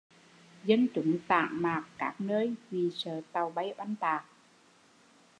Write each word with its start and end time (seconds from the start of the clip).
Dân 0.63 0.87
chúng 0.95 1.17
tản 1.27 1.61
mạc 1.61 1.83
các 1.97 2.21
nơi 2.21 2.53
vì 2.71 2.89
sợ 2.93 3.21
tàu 3.33 3.49
bay 3.51 3.73
oanh 3.77 3.95
tạc 3.95 4.25